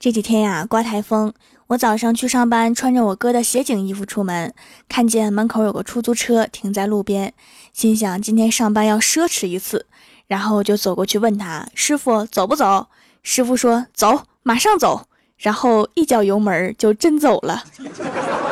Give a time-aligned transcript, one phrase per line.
[0.00, 1.32] 这几天呀，刮台风，
[1.66, 4.54] 我早上去上班，穿着我哥的协警衣服出门，
[4.88, 7.34] 看见门口有个出租车停在路边，
[7.72, 9.86] 心想今天上班要奢侈一次，
[10.28, 12.86] 然后就走过去问他师傅走不走？
[13.24, 17.64] 师傅说走，马上走，然后一脚油门就真走了，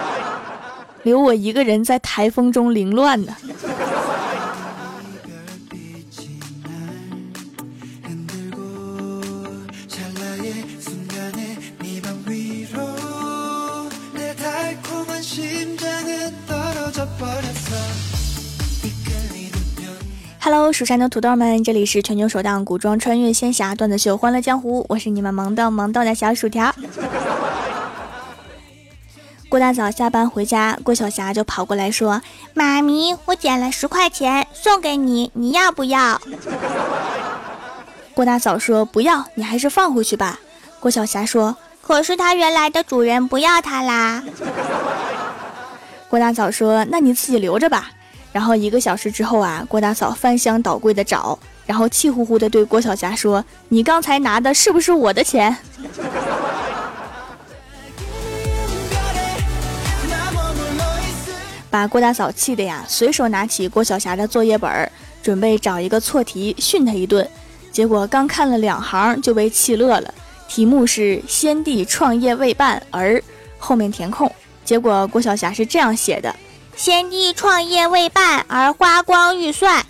[1.04, 3.36] 留我一个人在台风中凌乱呢。
[20.41, 26.74] Hello，蜀山的土豆们，这里是全球首档古装穿越仙侠段子秀《欢乐江湖》，我是你们萌到萌到的小薯条。
[29.50, 32.22] 郭大嫂下班回家，郭晓霞就跑过来说
[32.55, 36.19] ：“妈咪，我捡了十块钱，送给你，你要不要？”
[38.14, 40.41] 郭大嫂说：“不要，你还是放回去吧。”
[40.80, 44.24] 郭晓霞说：“可是它原来的主人不要它啦。”
[46.17, 47.91] 郭大嫂说：“那你自己留着吧。”
[48.33, 55.55] 然后一个小时之后啊，郭大嫂翻箱倒柜的找，然后气呼呼的对郭晓霞说：“你刚才拿的是不是我的钱？”
[61.69, 64.91] 把郭大嫂气的呀，随手拿起郭晓霞的作业本，
[65.23, 67.28] 准备找一个错题训她一顿。
[67.70, 70.14] 结果刚看了两行就被气乐了，
[70.48, 73.23] 题目是“先帝创业未半而”，
[73.61, 74.33] 后面填空。
[74.67, 76.34] 结果郭晓霞是这样写的。
[76.77, 79.83] 先帝创业未半而花光预算。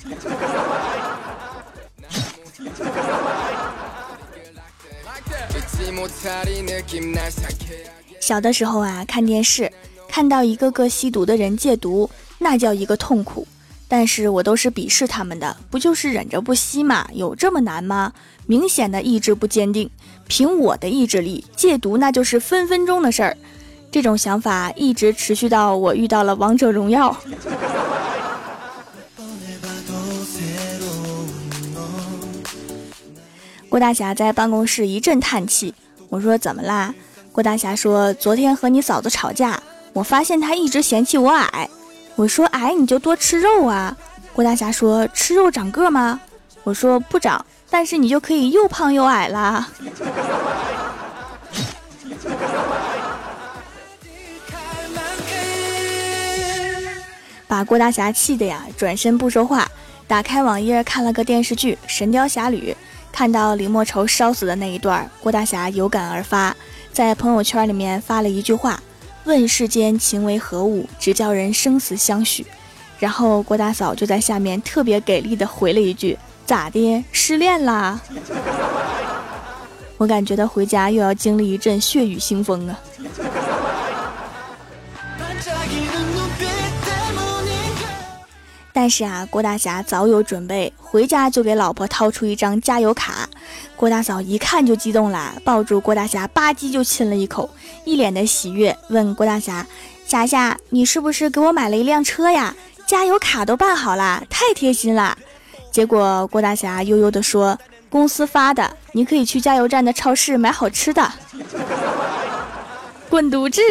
[8.21, 9.73] 小的时候啊，看电视
[10.09, 13.49] 看到一个个吸毒的人戒毒，那叫一个痛苦。
[13.89, 17.09] 但是我都是鄙视他们的，不就是忍着不吸嘛？
[17.13, 18.13] 有这么难吗？
[18.47, 19.89] 明显的意志不坚定。
[20.29, 23.37] 凭我的意志力，戒毒那就是分分钟的事儿。
[23.91, 27.17] 这种想法一直持续到我遇到了王者荣耀。
[33.69, 35.75] 郭大侠在办公室一阵叹气，
[36.09, 36.95] 我说怎么啦？
[37.33, 39.63] 郭大侠说昨天和你嫂子吵架，
[39.93, 41.69] 我发现她一直嫌弃我矮。
[42.15, 43.95] 我说矮你就多吃肉啊。
[44.33, 46.21] 郭大侠说吃肉长个吗？
[46.65, 49.69] 我说不长，但是你就可以又胖又矮啦。
[57.49, 59.71] 把郭大侠气的呀，转身不说话，
[60.07, 62.73] 打开网页看了个电视剧《神雕侠侣》，
[63.13, 66.55] 看到李莫愁烧死的那一段，郭大侠有感而发，
[66.93, 68.83] 在朋友圈里面发了一句话
[69.25, 72.45] ：“问世间情为何物，只叫人生死相许。”
[72.99, 78.01] 然后郭大嫂就在下面特别给力的回了一句：“咋的，失恋啦？”
[79.99, 82.79] 我感觉他回家又要经历一阵血雨腥风啊。
[88.77, 93.27] 但是啊，郭大侠早有准备，回家就给老婆掏出一张加油卡。
[93.75, 97.49] 郭大嫂一看就激动了，抱住郭大侠吧唧就亲了一口，
[97.87, 99.67] 一脸的喜悦，问郭大侠
[100.07, 102.55] ：“侠侠，你是不是给我买了一辆车呀？
[102.87, 105.17] 加油卡都办好了，太贴心了。”
[105.73, 107.59] 结果郭大侠悠悠地说
[107.89, 111.11] ：“公司发的，你可以去加油站的超市买好吃的。
[113.09, 113.63] ”滚犊子！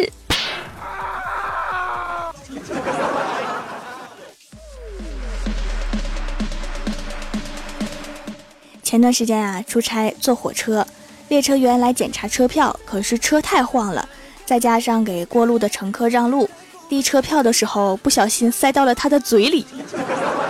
[8.96, 10.88] 前段时间啊，出差坐火车，
[11.28, 14.08] 列车员来检查车票，可是车太晃了，
[14.46, 16.50] 再加上给过路的乘客让路，
[16.88, 19.68] 递车票的时候不小心塞到了他的嘴里。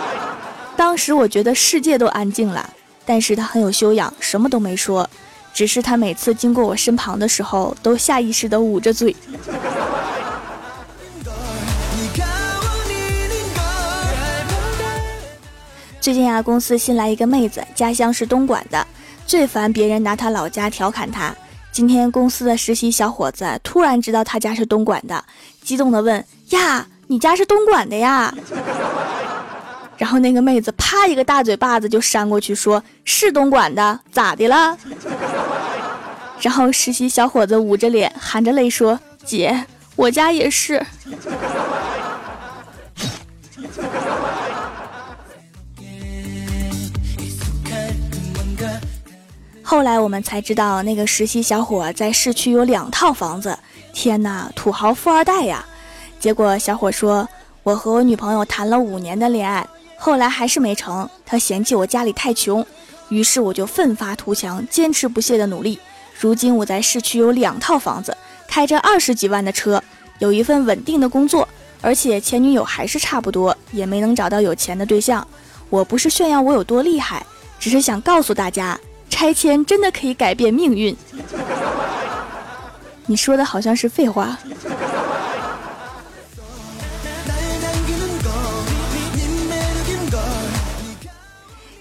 [0.77, 2.69] 当时我觉得世界都安静了，
[3.03, 5.09] 但是他很有修养，什么都没说，
[5.51, 9.15] 只是他每次经过我身旁的时候，都下意识的捂着嘴。
[16.05, 18.85] 最近啊，公司新来一个妹子，家乡是东莞的，
[19.25, 21.35] 最烦别人拿她老家调侃她。
[21.71, 25.25] 今天公司的实习小伙子突然知道她家是东莞的，
[25.63, 26.23] 激动的问
[26.53, 28.31] ：“呀，你家是东莞的呀？”
[29.97, 34.77] 然后那个妹子啪一个大嘴巴子就扇过去，说：“是东莞的，咋的了？”
[36.39, 39.65] 然后实习小伙子捂着脸，含着泪说：“姐，
[39.95, 40.85] 我家也是。”
[49.67, 53.57] 后来我们才知道，那个实习小伙在市区有两套房子。
[53.93, 55.65] 天哪，土豪富二代呀！
[56.19, 57.27] 结果小伙说
[57.63, 59.67] ：“我和我女朋友谈了五年的恋爱，
[59.97, 61.09] 后来还是没成。
[61.25, 62.63] 他嫌弃我家里太穷，
[63.09, 65.79] 于是我就奋发图强，坚持不懈的努力。
[66.19, 68.15] 如今我在市区有两套房子，
[68.47, 69.81] 开着二十几万的车，
[70.19, 71.47] 有一份稳定的工作，
[71.81, 75.27] 而且前女友还是差不多，也没能找到有钱的对象。
[75.71, 77.25] 我不是炫耀我有多厉害，
[77.59, 78.79] 只是想告诉大家，
[79.09, 80.95] 拆迁真的可以改变命运。
[83.05, 84.37] 你说的好像是废话。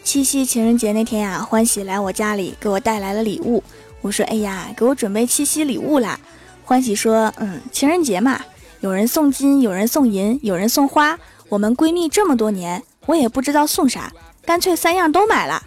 [0.03, 3.65] 七夕情人节那天呀，欢喜来我家里给我带来了礼物。
[4.01, 6.21] 我说：“哎呀，给我准备七夕礼物啦！”
[6.65, 8.39] 欢喜说：“嗯，情人节嘛，
[8.81, 11.19] 有人送金，有人送银，有人送花。
[11.49, 14.13] 我们闺蜜这么多年，我也不知道送啥，
[14.45, 15.61] 干脆三样都买了。”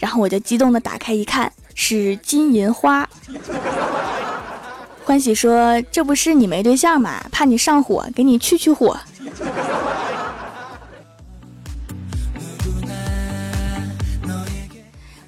[0.00, 3.08] 然后我就激动的打开一看，是金银花。
[5.04, 7.22] 欢喜说：“这不是你没对象吗？
[7.30, 8.98] 怕你上火，给你去去火。”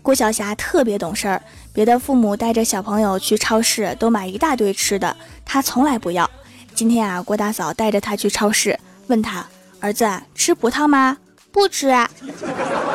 [0.03, 1.43] 郭晓霞特别懂事儿，
[1.73, 5.15] 别的父母带着小朋友去超市都买一大堆吃的，
[5.45, 6.31] 她从来不要。
[6.75, 8.79] 今天啊，郭大嫂带着她去超市，
[9.09, 9.45] 问他
[9.81, 11.19] 儿子吃葡萄吗？
[11.51, 11.89] 不吃。
[11.89, 12.09] 啊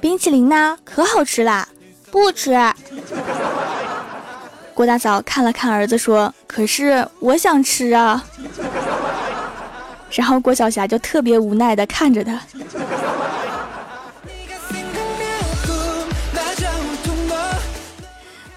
[0.00, 0.78] 冰淇淋呢？
[0.82, 1.68] 可好吃了，
[2.10, 2.56] 不吃。
[4.72, 8.24] 郭大嫂看了看儿子，说：“可是我想吃啊。”
[10.10, 12.40] 然后郭晓霞就特别无奈的看着他。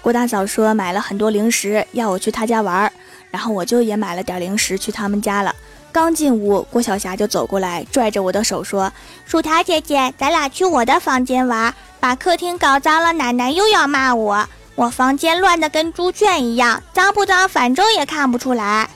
[0.00, 2.92] 郭大嫂说买了很多零食，要我去她家玩儿，
[3.30, 5.54] 然后我就也买了点零食去他们家了。
[5.94, 8.92] 刚进屋，郭晓霞就走过来，拽着我的手说
[9.24, 14.48] ：“薯条姐姐，咱俩去我的房间玩，把客厅搞脏了，奶奶又要骂我。
[14.74, 18.90] 我房间乱的跟猪圈一样，脏不脏反正也看不出来。”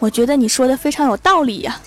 [0.00, 1.78] 我觉得你说的非常有道理呀。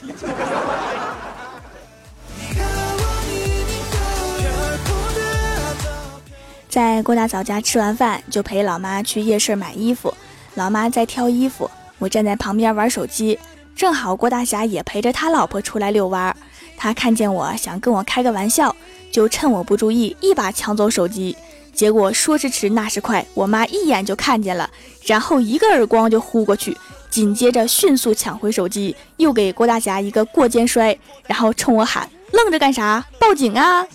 [6.69, 10.13] 在郭大嫂家吃完饭，就陪老妈去夜市买衣服。
[10.53, 13.37] 老妈在挑衣服，我站在旁边玩手机。
[13.75, 16.35] 正好郭大侠也陪着他老婆出来遛弯儿。
[16.77, 18.75] 他看见我想跟我开个玩笑，
[19.11, 21.35] 就趁我不注意，一把抢走手机。
[21.73, 24.69] 结果说时迟那时快，我妈一眼就看见了，
[25.05, 26.77] 然后一个耳光就呼过去，
[27.09, 30.97] 紧接着迅速抢回手机，又给郭大侠一个过肩摔，
[31.27, 33.05] 然后冲我喊：“愣着干啥？
[33.19, 33.85] 报警啊！”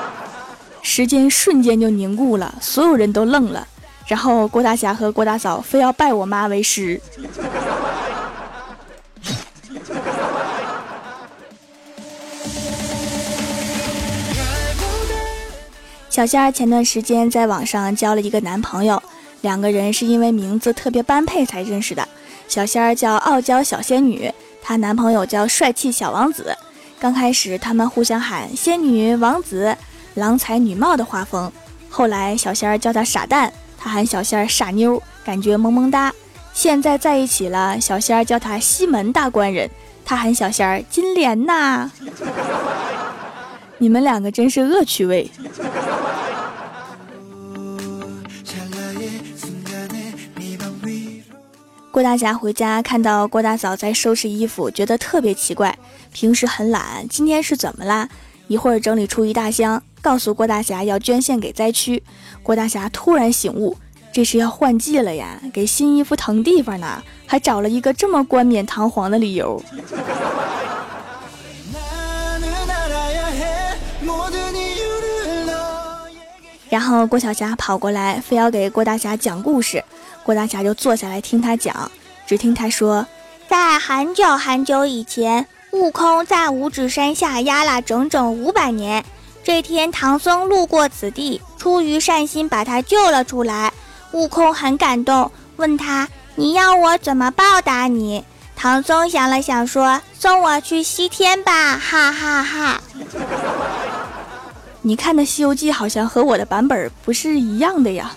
[0.82, 3.66] 时间瞬间就凝固了，所有人都愣了。
[4.08, 7.00] 然后郭大侠和郭大嫂非要拜我妈为师。
[16.08, 19.00] 小仙儿前段时间在网上交了一个男朋友，
[19.42, 22.08] 两个人是因为名字特别般配才认识的。
[22.48, 26.56] 小仙儿叫傲娇小仙女，她男朋友叫帅气小王子。
[26.98, 29.76] 刚开始他们互相喊仙女、王子。
[30.14, 31.52] 郎才女貌的画风，
[31.88, 36.12] 后来小仙儿叫他傻蛋，他喊小仙儿傻妞，感觉萌萌哒。
[36.52, 39.70] 现在在一起了，小仙儿叫他西门大官人，
[40.04, 41.90] 他喊小仙儿金莲呐。
[43.78, 45.30] 你们两个真是恶趣味。
[51.90, 55.76] 郭大侠回家看到郭大嫂在收拾衣服，觉得特别奇怪，
[56.12, 58.08] 平时很懒，今天是怎么啦？
[58.48, 59.80] 一会儿整理出一大箱。
[60.00, 62.02] 告诉郭大侠要捐献给灾区，
[62.42, 63.76] 郭大侠突然醒悟，
[64.12, 69.62] 这是要换季了呀，给新衣服腾地方呢，还找了一个这么冠冕堂皇的理由。
[76.70, 79.82] 然后郭晓霞跑过来，非要给郭大侠讲故事，
[80.22, 81.90] 郭大侠就坐下来听他讲。
[82.26, 83.06] 只听他说，
[83.48, 85.46] 在很久很久以前，
[85.78, 89.04] 悟空在五指山下压了整整五百年。
[89.44, 93.72] 这天，唐僧路过此地，出于善心把他救了出来。
[94.10, 98.24] 悟空很感动，问他：“你要我怎么报答你？”
[98.56, 102.80] 唐僧想了想，说：“送我去西天吧！”哈哈哈。
[104.82, 108.10] 你看的《西游记》好像和我的版本不是一样的呀。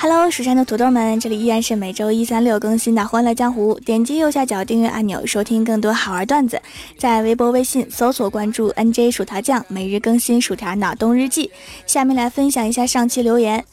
[0.00, 3.74] Hello，蜀山的土豆们，这里依然是每周一、三、六更新的《欢乐江湖》。
[3.80, 6.62] 点击右下角订阅按钮，收听更多好玩段子。
[6.96, 11.50] 在微博、微信搜索关注 “nj 薯条酱”，每日更新薯条脑洞日记。
[11.84, 13.64] 下面来分享一下上期留言。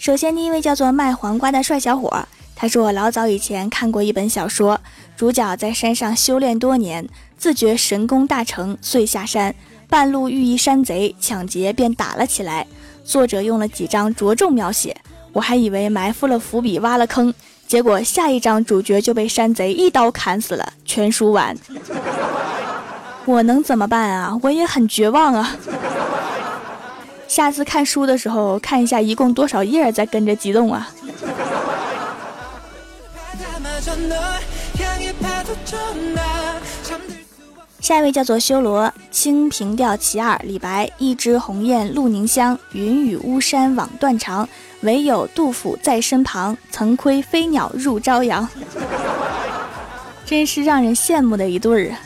[0.00, 4.80] 首先，第一位叫做卖黄瓜的帅小伙，他说：“我老早以前看过一本小说，
[5.16, 9.54] 主角在山上修炼多年，自觉神功大成，遂下山，
[9.88, 12.66] 半路遇一山贼抢劫，便打了起来。
[13.04, 14.96] 作者用了几张着重描写。”
[15.38, 17.32] 我还以为埋伏了伏笔，挖了坑，
[17.68, 20.72] 结果下一章主角就被山贼一刀砍死了。
[20.84, 21.56] 全书完，
[23.24, 24.36] 我能怎么办啊？
[24.42, 25.56] 我也很绝望啊。
[27.28, 30.90] 下次看书的时候看一下一共多少页，再跟着激动啊。
[37.88, 44.46] 下一位叫做修罗，《清平调其二》李白：一枝红艳露凝香，云雨巫山枉断肠。
[44.82, 48.46] 唯有杜甫在身旁，曾窥飞鸟入朝阳。
[50.26, 51.96] 真是让人羡慕的一对儿啊！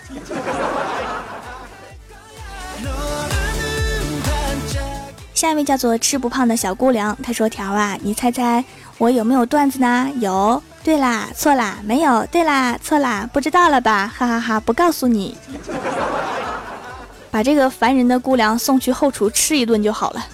[5.35, 8.65] 下一位叫做吃不胖的小姑娘，她说：“条啊，你猜猜
[8.99, 10.09] 我有没有段子呢？
[10.21, 14.13] 有，对啦，错啦，没有，对啦，错啦，不知道了吧？
[14.13, 15.37] 哈哈哈，不告诉你，
[17.31, 20.27] 把这个烦人的姑娘送去后厨吃一顿就好了。”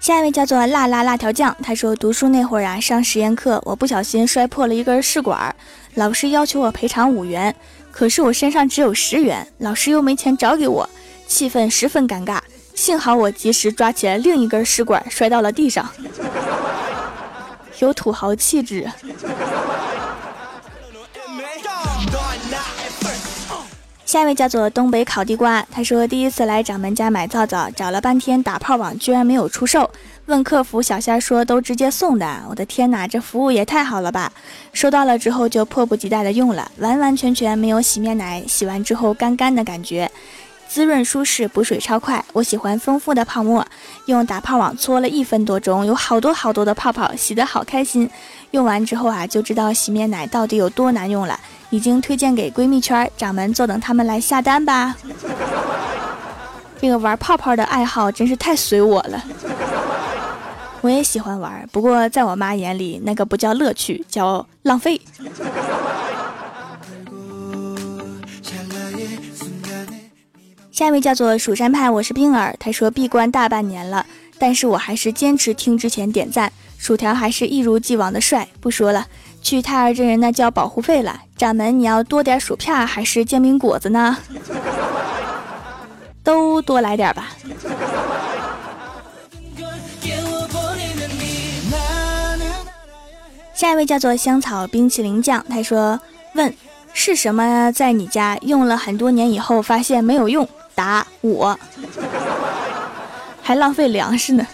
[0.00, 5.54] 下一位叫做辣辣辣条酱，他说读书那会儿啊，上实验课，我不小心摔破了一根试管，
[5.94, 7.54] 老师要求我赔偿五元。
[7.92, 10.88] 可是我身上只有十元，老师又没钱找给我，
[11.26, 12.40] 气氛十分尴尬。
[12.76, 15.88] 幸好我及时抓起来另一根试管，摔到了地上，
[17.80, 18.88] 有土豪气质。
[24.04, 29.90] 下一位叫做东北烤地瓜，他说第一次来掌门家买皂皂，找了半天打泡网居然没有出售，
[30.26, 34.30] 问客服小仙说都直接送的，我的天哪，这服务也太好了吧！
[34.72, 40.08] 收到了之后就迫不及待的用了，完完全全没有洗面奶洗完之后干干的感觉，
[40.76, 43.66] 滋润舒适，补水超快，我喜欢丰富的泡沫，
[44.04, 48.10] 用打泡网搓了一分多钟，有好多好多的泡泡，洗得好开心，
[48.50, 51.40] 用完之后啊就知道洗面奶到底有多难用了。
[51.70, 54.94] 已经推荐给闺蜜圈，掌门坐等他们来下单吧。
[56.78, 59.24] 这个玩泡泡的爱好真是太随我了，
[60.82, 65.00] 我也喜欢玩，不过在我妈眼里，那个不叫乐趣，叫浪费。
[70.76, 72.54] 下一位叫做蜀山派，我是冰儿。
[72.60, 74.04] 他说闭关大半年了，
[74.38, 76.52] 但是我还是坚持听之前点赞。
[76.76, 79.06] 薯条还是一如既往的帅，不说了。
[79.40, 84.18] 去太二真人那交保护费了，掌门你要多点薯片还是煎饼果子呢？
[86.22, 87.30] 都多来点吧。
[93.54, 95.98] 下一位叫做香草冰淇淋酱，他说
[96.36, 96.54] ：“问
[96.92, 100.46] 是什么在你家用了很多年以后发现没有用？
[100.76, 101.58] 答我，
[103.42, 104.46] 还浪费粮食呢。”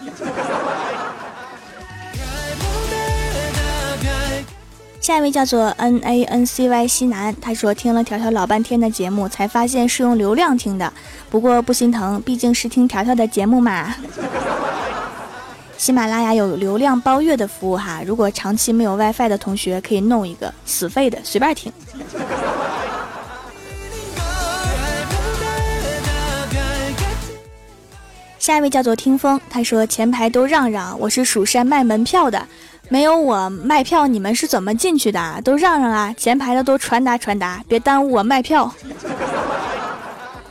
[5.00, 10.92] 下一位叫做 N A N C Y 西南，他说听了条条老半天的节目，才发现是用流量听的，
[11.28, 13.92] 不过不心疼，毕竟是听条条的节目嘛。
[15.76, 21.72] 喜马拉雅有流量包月的服务哈，如果长期没有 WiFi 的同学可以弄一个死费的，随便听。
[28.42, 32.44] 下一位叫做听风，他说前排都让让，我是蜀山卖门票的。
[32.88, 35.40] 没有我卖票，你们是怎么进去的？
[35.44, 36.12] 都让让啊！
[36.18, 38.74] 前排的都传达传达，别耽误我卖票。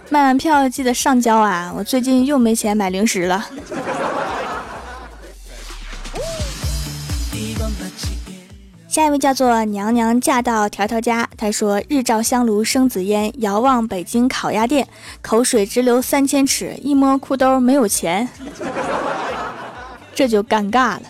[0.07, 1.73] 卖完票记得上交啊！
[1.75, 3.45] 我最近又没钱买零食了。
[8.91, 14.85] 下一位叫做娘娘嫁到条条家，她说：“日照香炉生紫烟，遥望北京烤鸭店，
[15.21, 18.27] 口水直流三千尺，一摸裤兜没有钱，
[20.13, 21.03] 这就尴尬了。”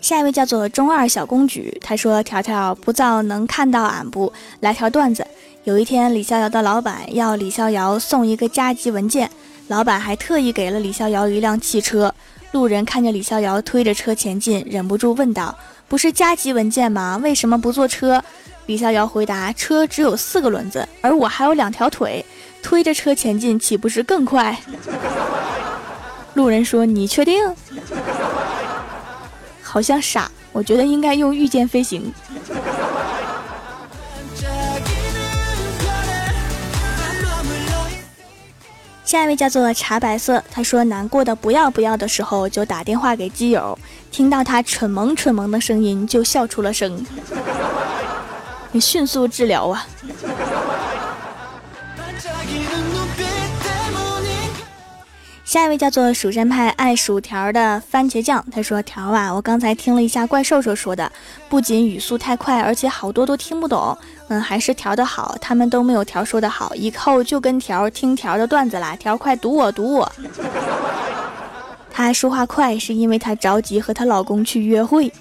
[0.00, 4.32] 下一位叫做中二小公举，他说：“条条不造能看到俺不？
[4.60, 5.26] 来条段子。
[5.64, 9.28] 有一天，李逍遥的老板要李逍遥送一个加急文件，
[9.70, 12.12] 老板还特意给了李逍遥一辆汽车。
[12.50, 17.20] 路人看着李逍遥推着车前进，忍不住问道：‘不是加急文件吗？
[17.22, 18.20] 为什么不坐车？’
[18.66, 22.24] 李逍遥回答：‘车只有四个轮子，而我还有两条腿，
[22.60, 24.58] 推着车前进岂不是更快？’
[26.34, 27.40] 路人说：‘你确定？’”
[29.62, 32.12] 好像傻，我觉得应该用御剑飞行。
[39.10, 43.76] 下一位叫做茶白色，他说难过的不要不要的时候，就打电话给基友，
[44.12, 47.04] 听到他蠢萌蠢萌的声音，就笑出了声。
[48.70, 49.84] 你迅速治疗啊！
[55.50, 61.10] 下一位叫做蜀山派爱薯条的番茄酱，他说：“条啊，我刚才听了一下怪兽兽说的，
[61.48, 63.98] 不仅语速太快，而且好多都听不懂。
[64.28, 66.72] 嗯，还是条的好，他们都没有条说的好。
[66.76, 68.94] 以后就跟条听条的段子啦。
[68.94, 70.12] 条快读我读我，
[71.90, 75.12] 她说话快是因为她着急和她老公去约会。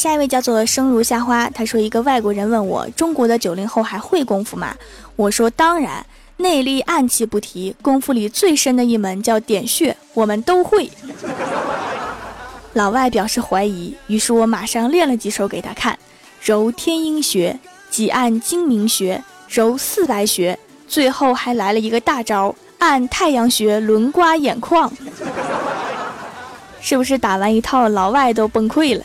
[0.00, 4.74] 下一位叫做生如夏花，他说一个外国人问我，中国的九零后还会功夫吗？
[5.14, 6.02] 我说当然，
[6.38, 10.90] 内力暗器不提，功夫里最深的一门叫点穴，我们都会。
[12.72, 15.98] 老外表示怀疑，于是我马上练了几手给他看，
[16.40, 24.90] 揉天阴穴，几按睛明穴，揉四白穴，最后还来了一个大招，按太阳穴轮刮眼眶。
[26.80, 29.04] 是不是打完一套，老外都崩溃了？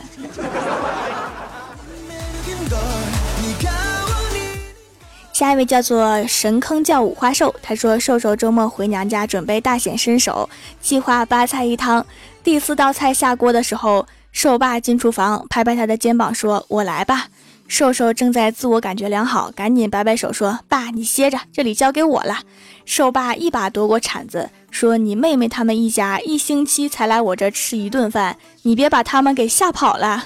[5.36, 10.48] 下一位叫做神坑叫五花兽，他说瘦瘦周末回娘家准备大显身手，
[10.80, 12.06] 计划八菜一汤。
[12.42, 17.26] 第四道菜下锅的时候，瘦爸进厨房，拍拍他的肩膀说：“我来吧。”
[17.68, 22.38] 瘦瘦正在自我感觉良好，赶紧摆摆手说：“爸，你歇着，这里交给我了。”
[22.86, 30.24] 瘦爸一把夺过铲子，说：“你妹妹他们一家一星期才来我这吃一顿饭，你别把他们给吓跑了。”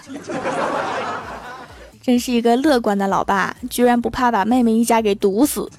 [2.11, 5.71] 真是一个乐观的老爸，居然不怕把妹妹一家给毒死。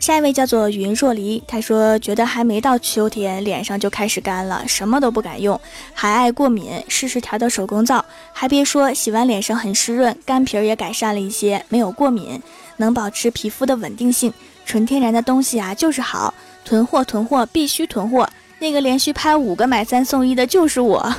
[0.00, 5.60] 下一位叫做云若离，他说觉得还没到秋天，脸上就开始干了，什么都不敢用，
[5.92, 12.40] 还爱过敏，试试调的手工皂，还别说，洗完脸上很湿润，干皮儿也改善了一些，没有过敏，
[12.78, 14.32] 能保持皮肤的稳定性，
[14.64, 16.32] 纯天然的东西啊就是好，
[16.64, 18.26] 囤货囤货必须囤货。
[18.60, 21.14] 那个连续拍五个买三送一的就是我。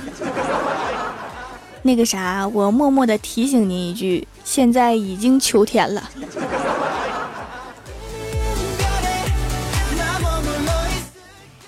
[1.84, 6.10] 那个啥，我默默的提醒您一句，现在已经秋天了。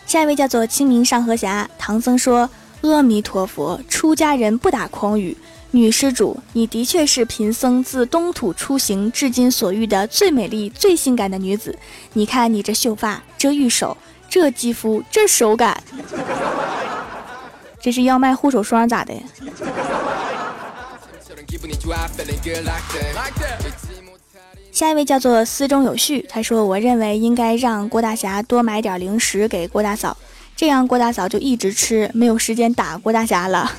[0.06, 2.50] 下一位叫做清明上河峡，唐僧说
[2.84, 5.38] ：“阿弥陀佛，出家人不打诳语。
[5.72, 11.80] 女施主，你的确是贫僧自东土出行至今所遇的最美丽、最性感的女子。
[12.12, 13.96] 你看你这秀发，这玉手。”
[14.32, 15.84] 这肌肤，这手感，
[17.82, 19.14] 这是要卖护手霜咋的？
[24.72, 30.16] 下一位叫做思中有序，他说：“我认为应该让郭大侠多买点零食给郭大嫂，
[30.56, 33.70] 这样郭大嫂就一直吃，没有时间打郭大侠了。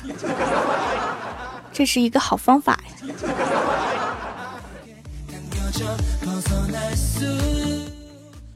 [1.73, 3.32] 这是一个好方法呀。”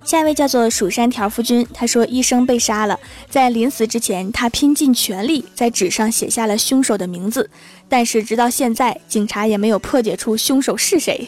[0.08, 2.98] 下一位叫做蜀山条夫君，他说医生被杀了，
[3.30, 7.50] 在临死之前，他拼尽全力在纸上写下了凶手的名字，
[7.90, 11.28] 但是直到现在，警察也没有破解出凶手是谁。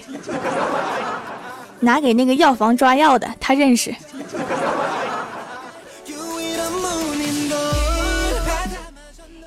[1.81, 3.93] 拿给那个药房抓药的，他认识。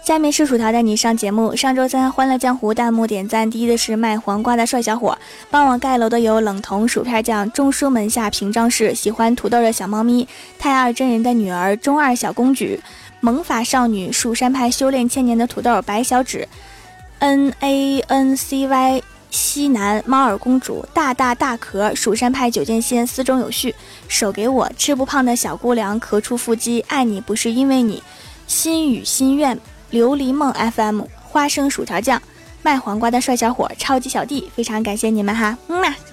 [0.05, 1.55] 下面是薯条带你上节目。
[1.55, 5.17] 上周三《欢乐江湖》弹幕点赞第一的是卖黄瓜的帅小伙，
[5.49, 10.27] 帮我盖楼的有冷彤、薯片酱、中书门下平章事、喜欢土豆的小猫咪、
[10.59, 12.81] 太二真人的女儿、中二小公举、
[13.21, 16.49] 萌法少女、蜀山派修炼千年的土豆、白小指、
[17.21, 23.73] N A N C Y 西南猫耳公主、大大大壳、蜀山派九剑仙、丝中有序、
[24.09, 28.03] 手给我吃不胖的小姑娘、咳出腹肌、爱你不是因为你、
[28.49, 29.57] 心语心愿。
[29.93, 32.21] 琉璃梦 FM 花生薯条酱
[32.63, 35.95] 卖黄瓜的帅小伙超级小弟，非常感谢你们哈，嗯嘛。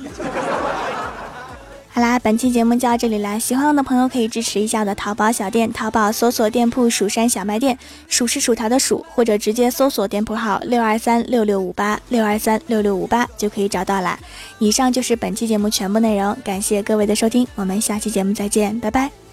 [1.92, 14.18] 好啦，本期节目就到这里啦，喜欢我的朋友可以支持一下我的淘宝小店，淘宝搜索店铺“蜀山小卖店”，蜀是薯条的蜀，或者直接搜索店铺号六二三六六五八六二三六六五八就可以找到啦。
[14.60, 19.29] 以上就是本期节目全部内容，感谢各位的收听，我们下期节目再见，拜拜。